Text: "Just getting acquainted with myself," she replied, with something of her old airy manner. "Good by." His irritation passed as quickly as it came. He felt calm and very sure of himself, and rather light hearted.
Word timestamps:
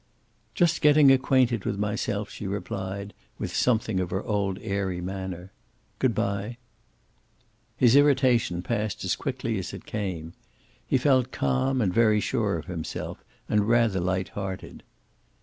"Just 0.55 0.81
getting 0.81 1.11
acquainted 1.11 1.63
with 1.63 1.77
myself," 1.77 2.31
she 2.31 2.47
replied, 2.47 3.13
with 3.37 3.55
something 3.55 3.99
of 3.99 4.09
her 4.09 4.23
old 4.23 4.57
airy 4.63 4.99
manner. 4.99 5.51
"Good 5.99 6.15
by." 6.15 6.57
His 7.77 7.95
irritation 7.95 8.63
passed 8.63 9.03
as 9.05 9.15
quickly 9.15 9.59
as 9.59 9.75
it 9.75 9.85
came. 9.85 10.33
He 10.87 10.97
felt 10.97 11.31
calm 11.31 11.81
and 11.81 11.93
very 11.93 12.19
sure 12.19 12.57
of 12.57 12.65
himself, 12.65 13.23
and 13.47 13.67
rather 13.67 13.99
light 13.99 14.29
hearted. 14.29 14.81